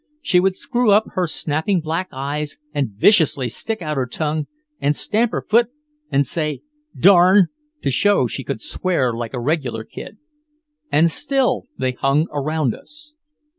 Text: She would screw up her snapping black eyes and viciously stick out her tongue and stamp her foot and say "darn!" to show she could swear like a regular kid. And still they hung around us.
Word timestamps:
She 0.23 0.39
would 0.39 0.55
screw 0.55 0.89
up 0.89 1.03
her 1.13 1.27
snapping 1.27 1.79
black 1.79 2.09
eyes 2.11 2.57
and 2.73 2.89
viciously 2.89 3.49
stick 3.49 3.83
out 3.83 3.97
her 3.97 4.07
tongue 4.07 4.47
and 4.79 4.95
stamp 4.95 5.31
her 5.31 5.45
foot 5.47 5.67
and 6.09 6.25
say 6.25 6.63
"darn!" 6.99 7.49
to 7.83 7.91
show 7.91 8.25
she 8.25 8.43
could 8.43 8.61
swear 8.61 9.13
like 9.13 9.35
a 9.35 9.39
regular 9.39 9.83
kid. 9.83 10.17
And 10.91 11.11
still 11.11 11.67
they 11.77 11.91
hung 11.91 12.25
around 12.31 12.73
us. 12.73 13.13